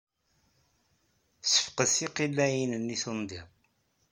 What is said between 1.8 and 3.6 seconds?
tiqellaɛin-nni i tundiḍ.